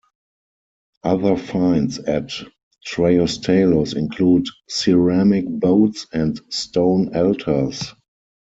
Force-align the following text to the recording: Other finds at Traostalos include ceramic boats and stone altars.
Other 1.03 1.37
finds 1.37 1.99
at 1.99 2.31
Traostalos 2.83 3.95
include 3.95 4.47
ceramic 4.67 5.45
boats 5.47 6.07
and 6.11 6.41
stone 6.49 7.15
altars. 7.15 7.93